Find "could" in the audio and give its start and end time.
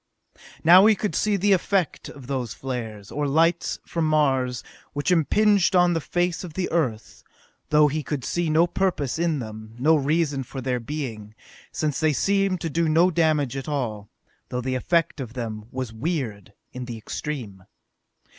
0.95-1.13, 8.01-8.25